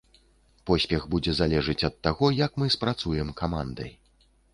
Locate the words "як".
2.39-2.57